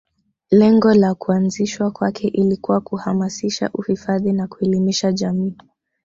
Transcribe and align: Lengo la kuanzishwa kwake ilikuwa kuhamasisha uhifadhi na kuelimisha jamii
Lengo 0.51 0.93
la 0.93 1.13
kuanzishwa 1.15 1.91
kwake 1.91 2.27
ilikuwa 2.27 2.81
kuhamasisha 2.81 3.69
uhifadhi 3.73 4.33
na 4.33 4.47
kuelimisha 4.47 5.11
jamii 5.11 5.55